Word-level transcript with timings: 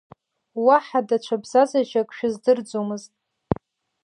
Уаҳа 0.65 0.99
даҽа 1.07 1.35
бзазашьак 1.41 2.09
шәыздырӡомызт! 2.17 3.11